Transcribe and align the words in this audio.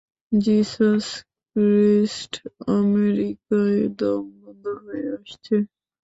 Jesus 0.31 1.05
Christ 1.55 2.33
আমেরিকায় 2.71 3.81
দম 3.99 4.23
বন্ধ 4.41 4.63
হয়ে 4.83 5.05
আসছে। 5.17 5.55